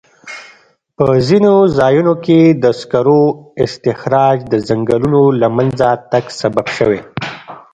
په 0.95 1.05
ځینو 1.27 1.53
ځایونو 1.79 2.13
کې 2.25 2.39
د 2.63 2.65
سکرو 2.79 3.21
استخراج 3.65 4.37
د 4.51 4.53
ځنګلونو 4.67 5.21
له 5.41 5.47
منځه 5.57 5.87
تګ 6.11 6.25
سبب 6.41 6.65
شوی. 6.77 6.99